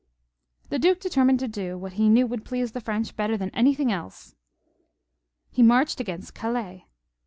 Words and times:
The 0.69 0.79
duke 0.79 0.99
settled 1.03 1.37
to 1.37 1.47
do 1.47 1.77
what 1.77 1.93
he 1.93 2.09
knew 2.09 2.25
would 2.25 2.43
please 2.43 2.71
the 2.71 2.81
French 2.81 3.15
better 3.15 3.37
than 3.37 3.51
anything 3.51 3.91
else. 3.91 4.33
He 5.51 5.61
marched 5.61 5.99
against 5.99 6.33
Calais. 6.33 6.87